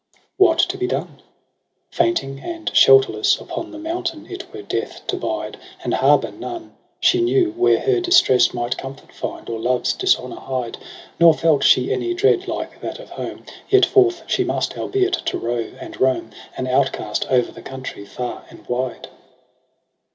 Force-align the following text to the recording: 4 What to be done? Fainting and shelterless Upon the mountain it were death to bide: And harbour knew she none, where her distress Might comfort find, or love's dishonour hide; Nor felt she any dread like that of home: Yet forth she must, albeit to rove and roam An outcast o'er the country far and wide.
4 0.39 0.47
What 0.47 0.57
to 0.57 0.79
be 0.79 0.87
done? 0.87 1.21
Fainting 1.91 2.39
and 2.39 2.73
shelterless 2.75 3.39
Upon 3.39 3.69
the 3.69 3.77
mountain 3.77 4.25
it 4.31 4.51
were 4.51 4.63
death 4.63 5.05
to 5.05 5.15
bide: 5.15 5.57
And 5.83 5.93
harbour 5.93 6.31
knew 6.31 6.71
she 6.99 7.21
none, 7.21 7.55
where 7.55 7.79
her 7.79 7.99
distress 7.99 8.51
Might 8.51 8.79
comfort 8.79 9.13
find, 9.13 9.47
or 9.47 9.59
love's 9.59 9.93
dishonour 9.93 10.39
hide; 10.39 10.79
Nor 11.19 11.35
felt 11.35 11.63
she 11.63 11.93
any 11.93 12.15
dread 12.15 12.47
like 12.47 12.81
that 12.81 12.97
of 12.97 13.11
home: 13.11 13.43
Yet 13.69 13.85
forth 13.85 14.23
she 14.25 14.43
must, 14.43 14.75
albeit 14.75 15.13
to 15.27 15.37
rove 15.37 15.75
and 15.79 16.01
roam 16.01 16.31
An 16.57 16.65
outcast 16.65 17.27
o'er 17.29 17.43
the 17.51 17.61
country 17.61 18.03
far 18.03 18.47
and 18.49 18.65
wide. 18.67 19.07